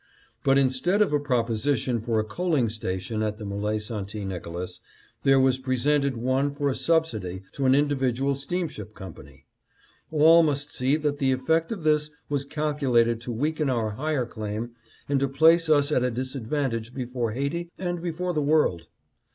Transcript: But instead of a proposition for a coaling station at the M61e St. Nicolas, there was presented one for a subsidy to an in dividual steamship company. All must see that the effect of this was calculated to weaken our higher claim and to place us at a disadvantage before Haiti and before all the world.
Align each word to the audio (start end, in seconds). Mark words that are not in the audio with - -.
But 0.43 0.57
instead 0.57 0.99
of 1.03 1.13
a 1.13 1.19
proposition 1.19 2.01
for 2.01 2.19
a 2.19 2.23
coaling 2.23 2.69
station 2.69 3.21
at 3.21 3.37
the 3.37 3.45
M61e 3.45 4.07
St. 4.09 4.27
Nicolas, 4.27 4.79
there 5.21 5.39
was 5.39 5.59
presented 5.59 6.17
one 6.17 6.49
for 6.49 6.71
a 6.71 6.75
subsidy 6.75 7.43
to 7.51 7.67
an 7.67 7.75
in 7.75 7.87
dividual 7.87 8.33
steamship 8.33 8.95
company. 8.95 9.45
All 10.09 10.41
must 10.41 10.71
see 10.71 10.95
that 10.95 11.19
the 11.19 11.31
effect 11.31 11.71
of 11.71 11.83
this 11.83 12.09
was 12.29 12.45
calculated 12.45 13.21
to 13.21 13.31
weaken 13.31 13.69
our 13.69 13.91
higher 13.91 14.25
claim 14.25 14.71
and 15.07 15.19
to 15.19 15.27
place 15.27 15.69
us 15.69 15.91
at 15.91 16.01
a 16.03 16.09
disadvantage 16.09 16.95
before 16.95 17.33
Haiti 17.33 17.69
and 17.77 18.01
before 18.01 18.29
all 18.29 18.33
the 18.33 18.41
world. 18.41 18.87